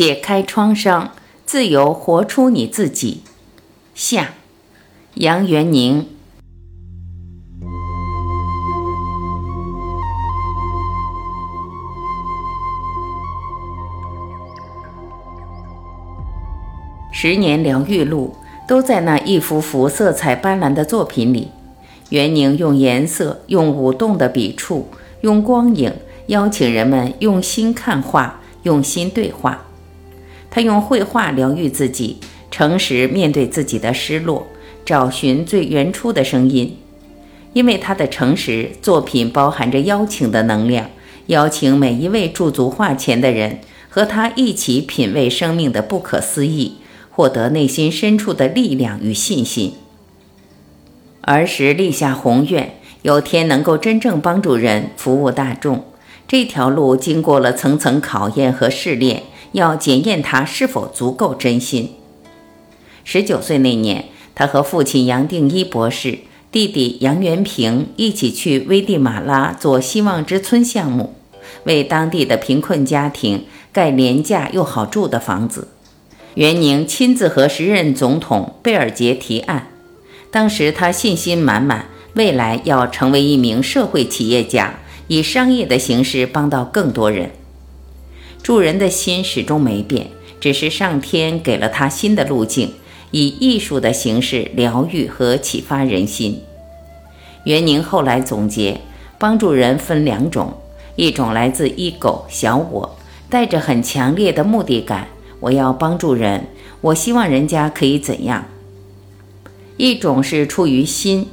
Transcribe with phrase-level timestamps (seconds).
[0.00, 1.10] 解开创伤，
[1.44, 3.22] 自由活出你自己。
[3.96, 4.34] 下，
[5.14, 6.06] 杨元宁。
[17.10, 18.36] 十年疗愈路
[18.68, 21.50] 都在那一幅幅色彩斑斓的作品里。
[22.10, 24.88] 袁宁用颜色、用舞动的笔触、
[25.22, 25.92] 用光影，
[26.28, 29.64] 邀请人们用心看画，用心对话。
[30.50, 32.18] 他用绘画疗愈自己，
[32.50, 34.46] 诚实面对自己的失落，
[34.84, 36.76] 找寻最原初的声音。
[37.52, 40.90] 因为他的诚实，作品包含着邀请的能量，
[41.26, 46.78] 邀请每一位驻足画前的人和他一起品味生命的不可思议。
[47.10, 49.72] 获得内心深处的力量与信心。
[51.22, 55.84] 儿时立下宏愿，有天能够真正帮助人、服务大众。
[56.28, 61.94] 这条路经过了层层考验和试炼，要检验他是否足够真心。
[63.04, 66.18] 十九岁那年，他和父亲杨定一博士、
[66.52, 71.14] 弟弟杨元平一起去危地马拉做希望之村项目，
[71.64, 75.68] 为当地的贫困家庭盖廉价又好住的房子。
[76.34, 79.68] 袁宁亲自和时任总统贝尔杰提案，
[80.30, 87.30] 当时他信心满满，未来要成为一名社会企业家，以商业的形式帮到更多人。
[88.42, 90.08] 助人的心始终没变，
[90.40, 92.72] 只是上天给了他新的路径，
[93.10, 96.42] 以艺术的形式疗愈和启发人心。
[97.44, 98.80] 袁宁后来总结，
[99.18, 100.54] 帮助人分两种，
[100.96, 102.96] 一种来自 ego 小我，
[103.28, 105.08] 带着很强烈的目的感。
[105.40, 106.46] 我要帮助人，
[106.80, 108.46] 我希望人家可以怎样？
[109.76, 111.28] 一种是出于心，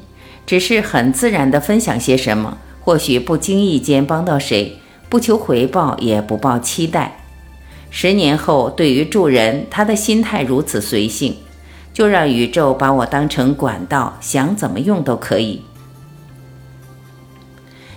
[0.46, 4.78] 只是很自然地分享些什么，或许不经意间帮到谁，
[5.10, 7.18] 不求回报，也不抱期待。
[7.90, 11.38] 十年后，对于助人，他的心态如此随性，
[11.94, 15.62] 就让宇宙把我当成管道，想怎么用都可以。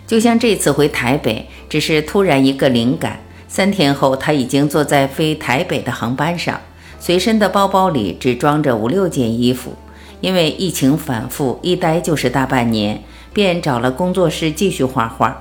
[0.07, 3.21] 就像这次回台北，只是突然一个灵感。
[3.49, 6.61] 三天后，他已经坐在飞台北的航班上，
[7.01, 9.75] 随身的包包里只装着五六件衣服。
[10.21, 13.03] 因为疫情反复，一待就是大半年，
[13.33, 15.41] 便找了工作室继续画画。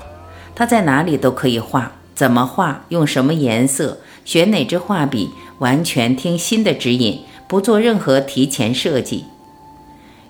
[0.58, 5.30] 他在哪里都可以画，怎么画，用什么颜色，选哪支画笔，
[5.60, 9.26] 完全听心的指引，不做任何提前设计。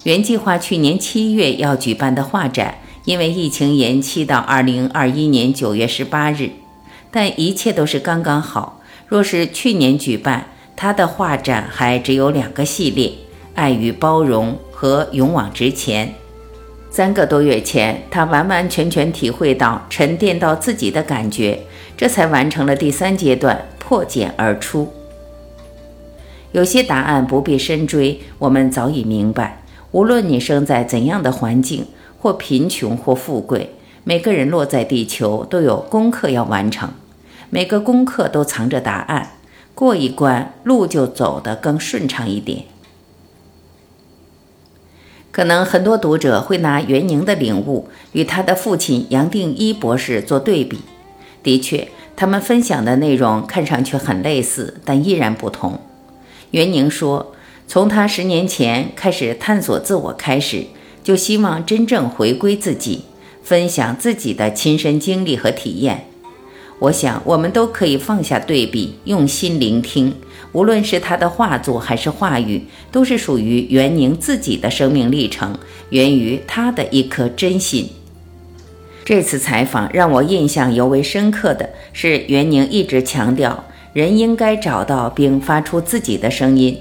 [0.03, 6.49] 原计划去年七月要举办的画展，因为疫情延期到二零二一年九月十八日。
[7.09, 8.81] 但一切都是刚刚好。
[9.07, 13.13] 若是去年举办，他的画展还只有两个系列：
[13.55, 16.15] 爱与包容和勇往直前。
[16.97, 21.59] 三个多月前，他完完全全体会到、沉淀到自己的感觉，
[21.96, 24.91] 这才完成了第三阶段，破茧而出。
[26.53, 29.62] 有些答案不必深追，我们早已明白。
[29.91, 31.86] 无论你生在怎样的环境，
[32.19, 33.75] 或贫穷或富贵。
[34.03, 36.90] 每个人落在地球都有功课要完成，
[37.52, 39.34] 每个功课都藏着答案，
[39.75, 42.63] 过一关路就走得更顺畅一点。
[45.38, 50.80] 可能很多读者会拿袁宁的领悟与他的父亲杨定一博士做对比，
[51.44, 55.80] 的确，他们分享的内容看上去很类似，但依然不同。
[56.50, 57.36] 袁宁说，
[57.68, 60.66] 从他十年前开始探索自我开始，
[61.03, 63.04] 就希望真正回归自己。
[63.44, 66.08] 分享自己的亲身经历和体验，
[66.79, 70.13] 我想我们都可以放下对比，用心聆听。
[70.53, 75.57] 无论是他的画作还是话语，都是属于袁宁自己的生命历程，
[75.89, 77.89] 源于他的一颗真心。
[79.03, 86.77] 这次采访让我印象尤为深刻的是，袁宁一直强调人应该找到并发出自己的声音。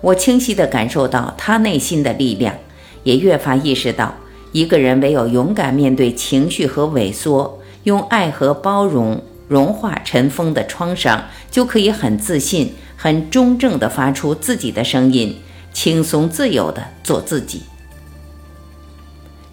[0.00, 2.56] 我清晰地感受到他内心的力量，
[3.04, 4.16] 也越发意识到。
[4.50, 15.36] 一个人唯有勇敢面对情绪和萎缩，用爱和包容融化尘封的创伤，就可以很自信、很中正地发出自己的声音，
[15.72, 17.62] 轻松自由地做自己。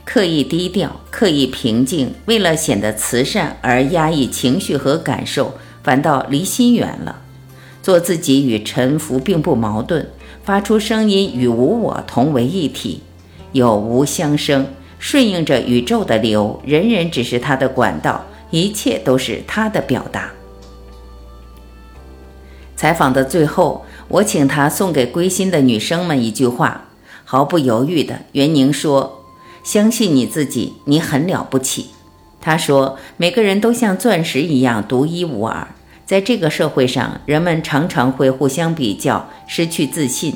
[0.05, 5.53] 刻意低调、刻意平静，为了显得慈善而压抑情绪和感受，
[5.83, 7.21] 反倒离心远了。
[7.83, 10.09] 做自己与沉浮并不矛盾，
[10.43, 13.01] 发出声音与无我同为一体，
[13.51, 14.67] 有无相生。
[14.99, 20.29] 顺应着宇宙的流，人人只是他的管道，一切都是他的表达。
[22.75, 26.89] 采访的最后，我请他送给归心的女生们一句话，
[27.25, 29.23] 毫不犹豫的，袁宁说
[29.63, 31.87] ：“相信你自己，你很了不起。”
[32.41, 35.67] 他说：“每个人都像钻石一样独一无二，
[36.05, 40.35] 在这个社会上，人们常常会互相比较，失去自信。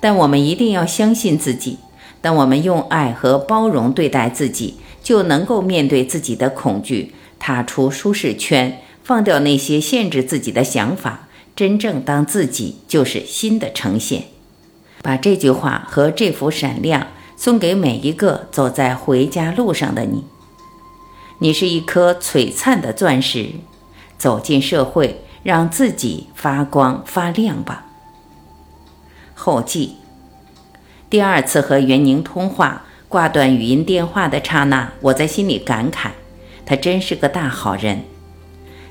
[0.00, 1.78] 但我们一定要相信自己。
[2.24, 14.28] 当我们用爱和包容对待自己，就能够面对自己的恐惧，踏出舒适圈，放掉那些限制自己的想法，真正当自己就是新的呈现。
[15.02, 20.24] 把这句话和这幅闪亮送给每一个走在回家路上的你。
[21.40, 23.50] 你是一颗璀璨的钻石。
[24.16, 27.84] 走进社会，让自己发光发亮吧。
[29.34, 29.96] 后记：
[31.14, 36.08] 第二次和袁宁通话，挂断语音电话的刹那，我在心里感慨，
[36.66, 38.02] 他真是个大好人。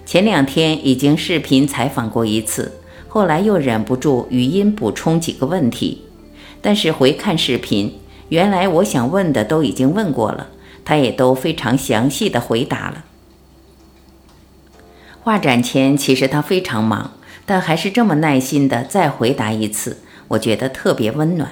[0.06, 2.80] 前两天已经视频采访过一次，
[3.10, 6.06] 后来又忍不住语音补充几个问题，
[6.62, 8.00] 但是回看视频，
[8.30, 10.48] 原来我想问的都已经问过了，
[10.86, 13.04] 他也都非常详细的回答了。
[15.20, 17.12] 画展前，其实他非常忙，
[17.46, 19.98] 但还是这么耐心的再回答一次，
[20.30, 21.52] 我觉得特别温暖。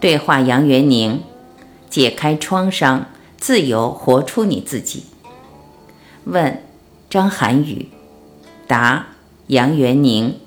[0.00, 1.20] 对话杨元宁，
[1.90, 3.06] 解开创伤，
[3.36, 5.04] 自由活出你自己。
[6.24, 6.62] 问：
[7.10, 7.88] 张涵予。
[8.66, 9.08] 答：
[9.48, 10.40] 杨元宁。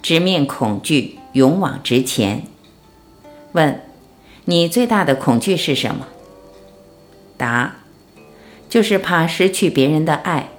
[0.00, 2.44] 直面恐惧，勇往直前。
[3.52, 3.82] 问：
[4.44, 6.06] 你最大的恐惧是什么？
[7.36, 7.76] 答。
[8.68, 10.50] 就是怕失去别人的爱，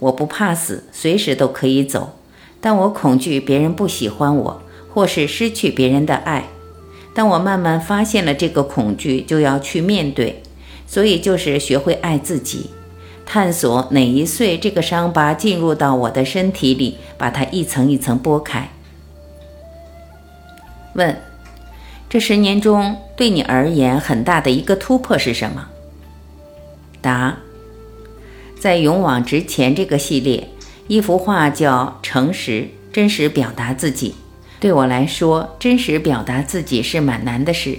[0.00, 2.18] 我不怕死，随时都可以走，
[2.60, 6.44] 但我恐惧别人不喜欢我，或是失去别人的爱。
[7.14, 10.42] 当我慢慢发现了这个恐惧，就要去面对，
[10.86, 12.70] 所以就是学会爱自己，
[13.24, 18.68] 探索哪一岁这个伤疤进入到我的身体里，把它一层一层剥开。
[20.94, 21.16] 问：
[22.08, 25.68] 这十年中对你而言很大的一个突破是什么？
[27.00, 27.36] 答。
[28.58, 30.48] 在《勇往直前》这个系列，
[30.88, 34.14] 一幅画叫“诚实”，真实表达自己。
[34.64, 37.76] 对我来说，真实表达自己是蛮难的事。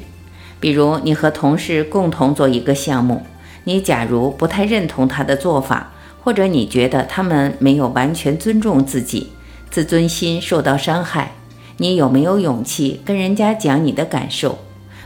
[0.60, 3.24] 比如，你和同事共同做一个项目，
[3.64, 9.32] 你假如不太认同他的做法，或者你觉得他们没有完全尊重自己，
[9.72, 11.32] 自尊心受到伤害，
[11.78, 14.60] 你有没有勇气跟人家讲你的感受？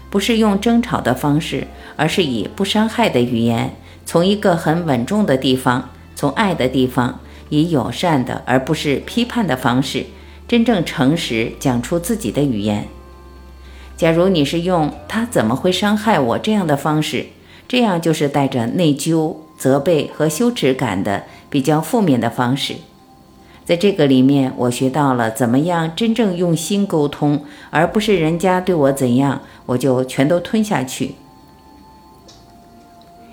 [0.09, 1.65] 不是用争吵的方式，
[1.95, 3.73] 而是以不伤害的语言。
[4.05, 10.07] 从一个很稳重的地方，从爱的地方，以友善的而不是批判的方式，
[10.49, 12.87] 真正诚实讲出自己的语言。
[13.95, 17.27] 假如你是用“他怎么会伤害我”这样的方式，
[17.67, 22.77] 这样就是带着内疚、责备和羞耻感的比较负面的方式。
[23.63, 31.13] 在这个里面，我学到了怎么样真正用心沟通，而不是人家对我怎样，我就全都吞下去。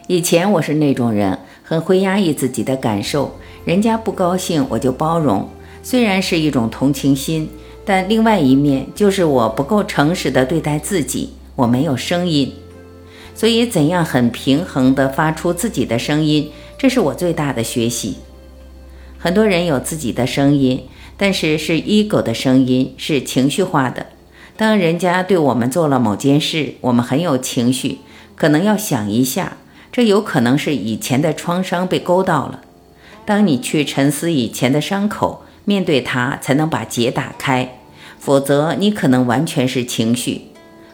[0.07, 5.49] 以前我是那种人，很会压抑自己的感受，人家不高兴我就包容，
[5.89, 7.49] 虽然是一种同情心，
[7.85, 12.53] 但另外一面就是我不够诚实的对待自己，我没有声音，
[13.37, 18.17] 所以怎样很平衡的发出自己的声音，这是我最大的学习。
[19.17, 24.07] 很多人有自己的声音，但是是 ego 的声音，是情绪化的。
[24.57, 27.99] 当人家对我们做了某件事，我们很有情绪，
[28.35, 29.59] 可能要想一下。
[29.93, 32.63] 这有可能是以前的创伤被勾到了。
[33.25, 37.79] 当你去沉思以前的伤口，面对它，才能把结打开。
[38.19, 40.47] 否则，你可能完全是情绪。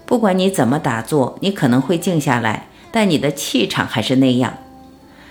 [0.04, 4.58] 不管你怎么打坐，你可能会静下来，但你的气场还是那样。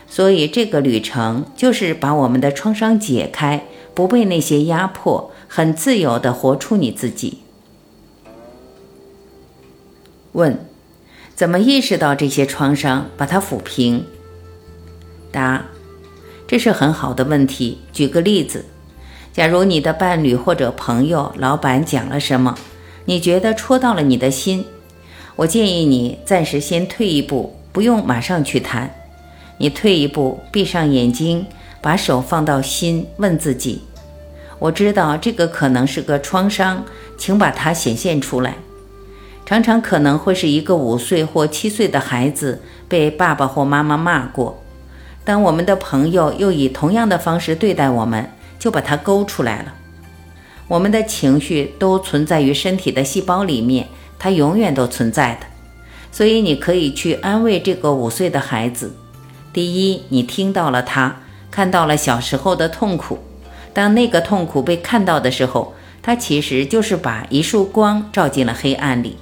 [0.07, 7.39] 所以，这个旅程就是把我们的创伤解开，不被那些压迫，很自由地活出你自己。
[10.31, 10.65] 问。
[11.33, 14.05] 怎么意识到这些创伤，把它抚平？
[15.31, 15.65] 答：
[16.45, 17.79] 这是很好的问题。
[17.91, 18.65] 举个例子，
[19.33, 22.57] 假如你的伴侣或者朋友、老板讲了什么，
[23.05, 24.65] 你觉得戳到了你的心，
[25.37, 28.93] 我建议你暂时先退一步，不用马上去谈。
[29.57, 31.45] 你退一步，闭上眼睛，
[31.79, 33.83] 把手放到心，问自己：
[34.59, 36.83] 我知道这个可能是个创伤，
[37.17, 38.55] 请把它显现出来。
[39.45, 44.61] 常常可能会是一个五岁或七岁的孩子被爸爸或妈妈骂过，
[45.23, 48.29] 当我们的朋友又以同样的方式对待我们，
[48.61, 49.73] 就把它勾出来了。
[50.67, 53.87] 我们的情绪都存在于身体的细胞里面，
[54.19, 55.47] 它永远都存在的。
[56.11, 58.93] 所以你可以去安慰这个五岁的孩子。
[59.51, 63.17] 第一，你听到了他，看到了小时候的痛苦。
[63.73, 69.17] 当那个痛苦被看到的时候，它其实就是把一束光照进了黑暗里。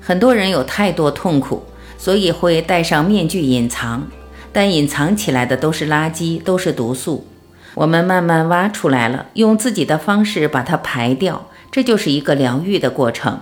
[0.00, 1.62] 很多人有太多痛苦，
[1.98, 4.08] 所以会戴上面具隐藏。
[4.56, 7.26] 但隐藏起来的都是垃圾，都是毒素。
[7.74, 13.40] 我们慢慢挖出来了，用自己的方式把它排掉，这就是一个疗愈的过程。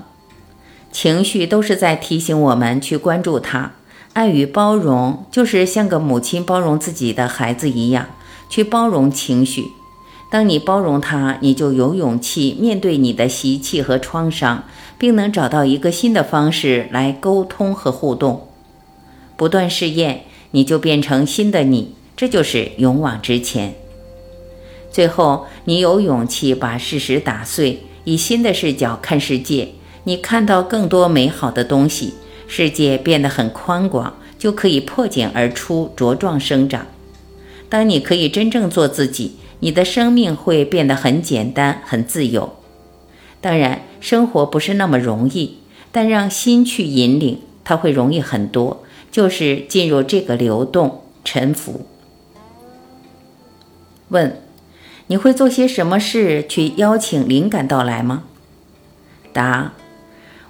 [0.90, 3.70] 情绪都是在提醒我们去关注它。
[4.14, 8.06] 爱与包容就是像个母亲包容自己的孩子一样，
[8.48, 9.66] 去包容情绪。
[10.28, 14.64] 当你包容它，你就有勇气面对你的习气和创伤，
[14.98, 18.48] 并能找到一个新的方式来沟通和互动。
[19.36, 23.74] 不断试验，你就变成新的你，这就是勇往直前。
[24.88, 29.70] 最后，你有勇气把事实打碎，以新的视角看世界，
[30.04, 32.14] 你看到更多美好的东西。
[32.46, 36.86] 世界变得很宽广，就可以破茧而出，茁壮生长。
[37.68, 42.54] 当你可以真正做自己，你的生命会变得很简单、很自由。
[43.40, 45.56] 当然，生活不是那么容易，
[45.90, 48.83] 但让心去引领，它会容易很多。
[49.14, 51.86] 就是进入这个流动、沉浮。
[54.08, 54.38] 问：
[55.06, 58.24] 你会做些什么事去邀请灵感到来吗？
[59.32, 59.74] 答。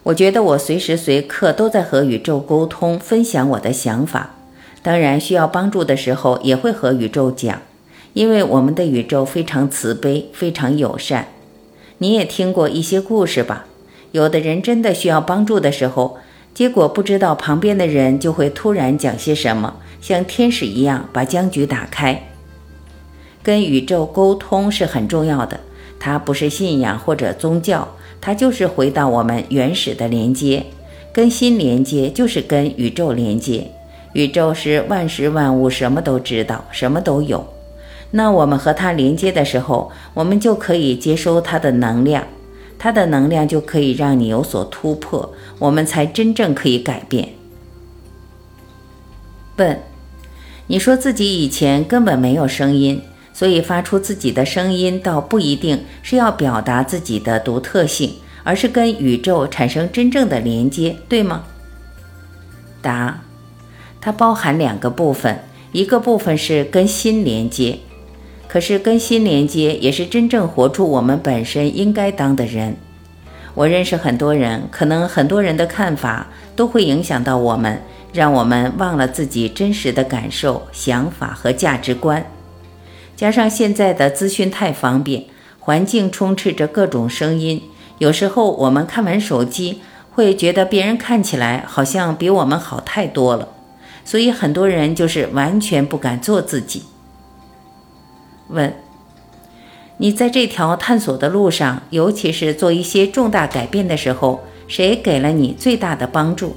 [0.05, 4.31] 我觉得我随时随刻都在和宇宙沟通，分享我的想法。
[4.83, 7.61] 当然，需要帮助的时候也会和宇宙讲，
[8.15, 11.29] 因为我们的宇宙非常慈悲，非常友善。
[11.99, 13.67] 你也听过一些故事吧？
[14.13, 16.17] 有的人真的需要帮助的时候，
[16.55, 22.29] 结果不知道旁边的人就会突然讲些什么，像天使一样把僵局打开。
[23.43, 25.59] 跟宇宙沟通是很重要的，
[25.99, 27.89] 它不是信仰或者宗教。
[28.21, 30.65] 它就是回到我们原始的连接，
[31.13, 33.71] 跟心连接就是跟宇宙连接。
[34.15, 37.47] 宇宙是万事万物，什么都知道，什么都有。
[38.13, 42.25] 那我们和它连接的时候，我们就可以接收它的能量，
[42.85, 47.31] 它的能量就可以让你有所突破，我们才真正可以改变。
[49.57, 49.81] 问：
[50.67, 53.01] 你说自己以前根本没有声音。
[53.33, 61.45] 所以发出自己的声音，倒不一定是要表达自己的独特性，而是跟宇宙产生真正的连接，对吗？
[62.83, 63.23] 答：
[63.99, 65.41] 它包含两个部分，
[65.73, 67.79] 一个部分是跟心连接，
[68.55, 72.77] 可是跟心连接也是真正活出我们本身应该当的人。
[73.53, 77.83] 我认识很多人，可能很多人的看法都会影响到我们，
[78.13, 82.25] 让我们忘了自己真实的感受、想法和价值观。
[83.17, 85.25] 加上现在的资讯太方便，
[85.59, 87.61] 环境充斥着各种声音，
[87.99, 89.81] 有时候我们看完手机，
[90.13, 93.49] 会觉得别人看起来好像比我们好太多了，
[94.05, 96.85] 所以很多人就是完全不敢做自己。
[98.49, 98.75] 问：
[99.99, 106.55] 你在这条探索的路上，尤其是做一些重大改变的时候，谁给了你最大的帮助？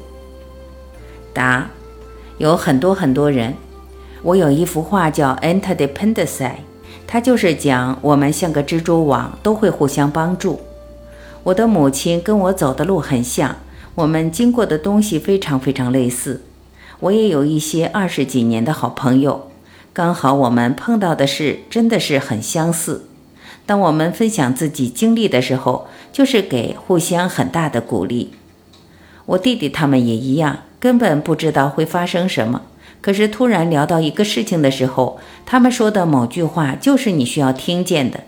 [1.33, 1.69] 答：
[2.37, 3.55] 有很多很多人。
[4.23, 6.39] 我有一幅画叫《Interdependence》，
[7.05, 10.59] 它就是讲我们像个蜘蛛网，都会互相帮助。
[11.43, 13.55] 我的母亲跟我走的路很像，
[13.95, 16.41] 我们经过的东西非常非常类似。
[16.99, 19.51] 我也有一些二十几年的好朋友，
[19.97, 23.07] 刚好我们碰到的事真的是很相似。
[23.65, 28.31] 当我们分享自己经历的时候，就是给互相很大的鼓励。
[29.25, 32.61] 我弟弟他们也一样，根本不知道会发生什么。
[33.01, 38.19] 可是突然聊到一个事情的时候，他们说的某句话就是你需要听见的。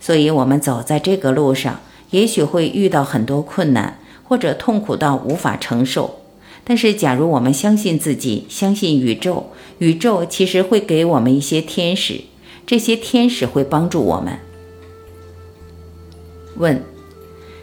[0.00, 1.78] 所以，我们走在这个路上，
[2.10, 6.22] 也许会遇到很多困难，或者痛苦到无法承受。
[6.68, 9.44] 但是，假如我们相信自己，相信宇宙，
[9.78, 12.22] 宇宙其实会给我们一些天使，
[12.66, 14.36] 这些天使会帮助我们。
[16.56, 16.82] 问：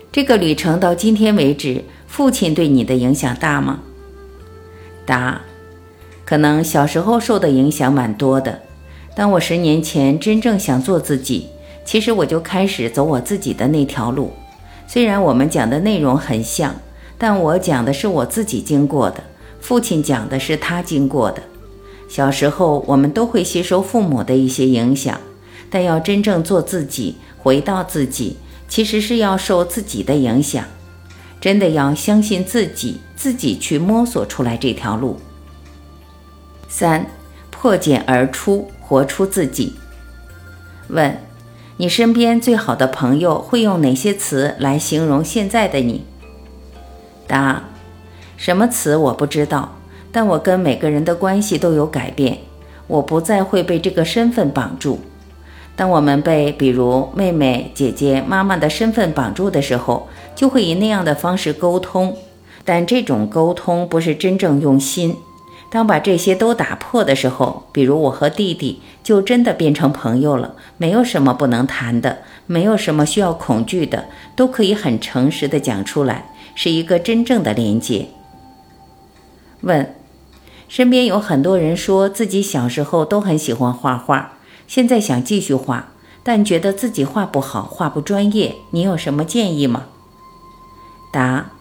[0.09, 3.81] 这个旅程到今天为止，父亲对你的影响大吗？
[5.05, 5.41] 答。
[6.23, 8.61] 可能小时候受的影响蛮多的。
[9.13, 11.47] 当我十年前真正想做自己，
[11.83, 14.31] 其实我就开始走我自己的那条路。
[14.87, 16.73] 虽然我们讲的内容很像，
[17.23, 19.23] 但我讲的是我自己经过的，
[19.61, 21.41] 父亲讲的是他经过的。
[22.09, 25.17] 小时候我们都会吸收父母的一些影响，
[25.69, 28.35] 但要真正做自己，回到自己，
[28.67, 30.65] 其实是要受自己的影响。
[31.39, 35.17] 真的要相信自己，自己去摸索出来这条路。
[36.67, 37.05] 三，
[37.49, 39.71] 破茧而出，活出自己。
[40.89, 41.17] 问：
[41.77, 46.03] 你身边最好的朋友会用哪些词来形容现在的你？
[47.27, 47.63] 答：
[48.37, 49.77] 什么词我不知道，
[50.11, 52.39] 但我跟每个人的关系都有改变。
[52.87, 54.99] 我不再会被这个身份绑住。
[55.75, 62.15] 当我们被比如妹妹、姐姐、妈妈的身份绑住的时候，就会以那样的方式沟通，
[62.63, 65.15] 但这种沟通不是真正用心。
[65.71, 76.25] 当把这些都打破的时候，比如我和弟弟就真的变成朋友了，没有什么不能谈的，没有什么需要恐惧的，都可以很诚实的讲出来，
[76.55, 78.07] 是一个真正的连接。
[79.61, 79.95] 问：
[80.67, 84.33] 身边有很多人说自己小时候都很喜欢画画，
[84.67, 85.89] 现在想继续画，
[86.23, 89.85] 但觉得自己画不好，画不专业，你有什么建议吗？
[91.11, 91.51] 答：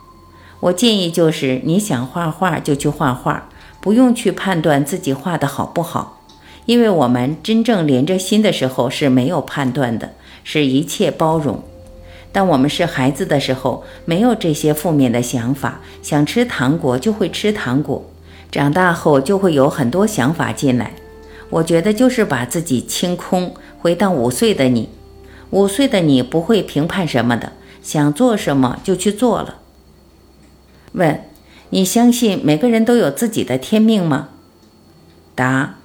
[0.61, 3.49] 我建议就是你想画画就去画画。
[3.81, 6.21] 不用去判断自己画的好不好，
[6.67, 10.13] 因为我们真正连着心的时候是没有判断的，
[10.45, 11.65] 是一切包容。
[12.33, 18.11] 当我们是孩子的时候，没有这些负面的想法，想吃糖果就会吃糖果。
[18.51, 20.95] 长大后就会有很多想法进来。
[21.51, 24.89] 我觉得就是把自己清空，回到五岁的你。
[25.51, 29.59] 五岁的你不会评判什么的，想做什么就去做了。
[30.93, 31.25] 问。
[31.75, 34.29] 你相信每个人都有自己的天命吗？
[35.35, 35.77] 答：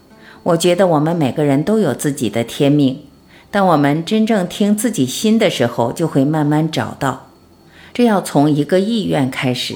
[0.43, 3.06] 我觉得我们每个人都有自己的天命。
[3.49, 7.27] 当我们真正听自己心的时候，就会慢慢找到。
[7.93, 9.75] 这要从一个意愿开始。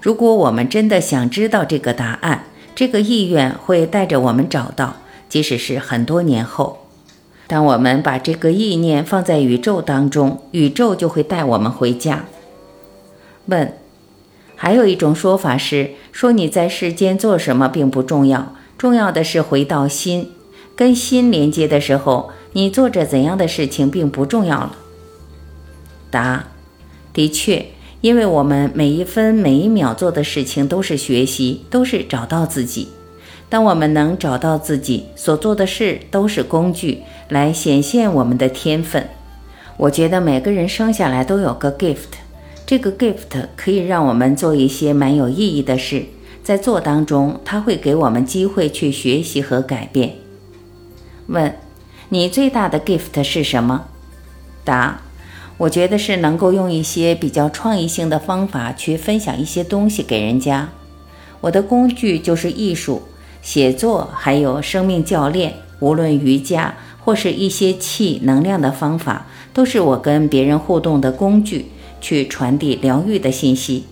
[0.00, 4.96] 如果我们真的想知道这个答案，这个意愿会带着我们找到，
[5.28, 6.86] 即使是很多年后。
[7.46, 12.24] 当我们把这个意念放在宇宙当中，宇宙就会带我们回家。
[13.46, 13.74] 问。
[14.62, 20.32] 还有一种说法是说你在世间做什么并不重要，重要的是回到心，
[20.80, 24.78] 跟心连接的时候，你做着怎样的事情并不重要了。
[26.10, 26.46] 答：
[27.12, 27.66] 的确，
[28.00, 32.88] 因为我们每一分每一秒做的事情都是学习，都是找到自己。
[33.50, 39.06] 当我们能找到自己所做的事，都是工具来显现我们的天分。
[39.76, 42.16] 我觉得每个人生下来都有个 gift。
[42.64, 46.06] 这个 gift 可以让我们做一些蛮有意义的事，
[46.42, 50.14] 在做当中，它会给我们机会去学习和改变。
[51.30, 51.56] 问：
[52.10, 53.86] 你最大的 gift 是什么？
[54.64, 55.00] 答：
[55.56, 60.68] 我觉得是能够用一些比较创意性的方法去分享一些东西给人家。
[61.40, 63.02] 我的工具就是艺术、
[63.40, 71.70] 写作，还有生命教练，无论瑜伽或是一些气能量的方法，都是我跟别人互动的工具。
[72.02, 73.84] 去传递疗愈的信息。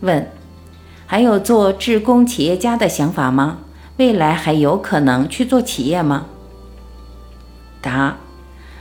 [0.00, 0.26] 问：
[1.04, 3.58] 还有做志工企业家的想法吗？
[4.00, 6.24] 未来还有可能去做企业吗？
[7.82, 8.16] 答：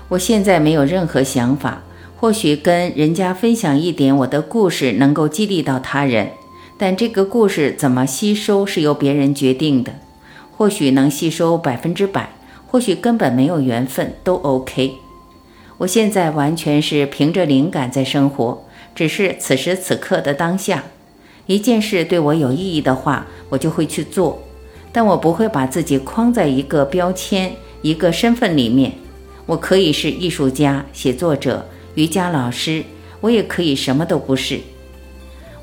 [0.07, 1.83] 我现在没有任何想法。
[2.15, 6.31] 或许跟人家分享一点我的故事，能够激励到他人。
[6.77, 9.91] 但这个故事怎么吸收是由别人决定的。
[10.55, 12.29] 或许能吸收百分之百，
[12.67, 14.93] 或许根本没有缘分，都 OK。
[15.79, 18.63] 我现在完全是凭着灵感在生活，
[18.95, 20.85] 只是此时此刻的当下，
[21.45, 24.41] 一件事对我有意义的话，我就会去做，
[24.91, 28.93] 但我不会把自己框在一个标签、一个身份里面。
[29.45, 32.83] 我可以是艺术家、写作者、瑜伽老师，
[33.21, 34.59] 我也可以什么都不是。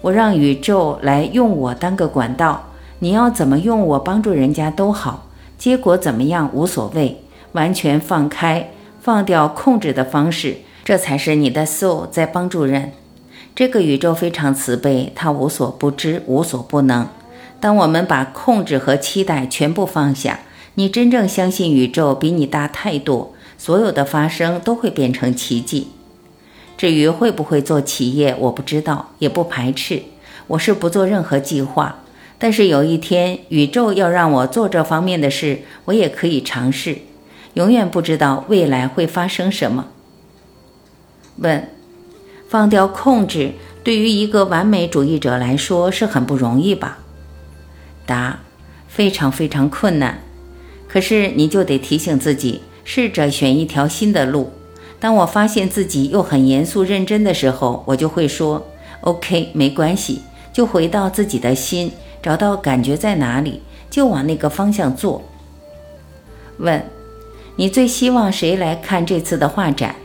[0.01, 8.71] 我让宇宙来用我当个管道，你要怎么用我帮助人家都好，结果怎么样无所谓，完全放开。
[9.01, 12.91] 放掉控制的方式，这才是你的 soul 在帮助人。
[13.55, 17.07] 这个宇宙非常慈悲，它无所不知，无所不能。
[17.67, 20.39] 当我们把控制和期待全部放下，
[20.77, 25.89] 你真正相信宇宙比你大太多，所有的发生都会变成奇迹。
[26.79, 30.05] 至于会不会做企业，我不知道，也不排斥。
[30.47, 32.05] 我是不做任何计划，
[32.39, 36.99] 但是有一天宇宙要让我做这方面的事，我也可以尝试。
[37.55, 39.87] 永远不知道未来会发生什么。
[41.39, 41.69] 问：
[42.49, 46.99] 放掉控制，对于一个完美主义者来说是很不容易吧？
[48.07, 48.39] 答：
[48.89, 50.21] 非常非常困难。
[50.89, 54.53] 可是你就得提醒自己，试着选一条新的路。
[54.99, 58.67] 当我发现自己又很严肃认真的时候，我就会说
[59.03, 61.93] ：“OK，没关系，就回到自己的心，
[62.23, 65.23] 找到感觉在哪里，就往那个方向做。”
[66.59, 66.83] 问。
[67.59, 69.97] 你最希望谁来看这次的画展？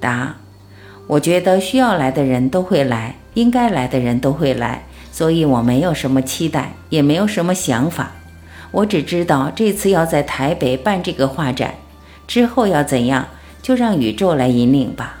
[0.00, 0.34] 答：
[1.06, 4.84] 我觉得需要来的人都会来，应该来的人都会来，
[5.18, 8.12] 所以我没有什么期待，也没有什么想法。
[8.70, 11.74] 我只知道这次要在台北办这个画展，
[12.28, 13.26] 之后要怎样，
[13.60, 15.17] 就让宇宙来引领吧。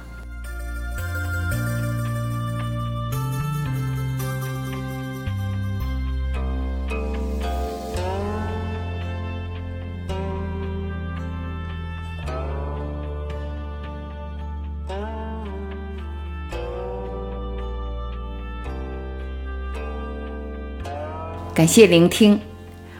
[21.58, 22.38] 感谢聆听，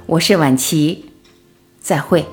[0.05, 1.05] 我是晚琪，
[1.81, 2.27] 再会。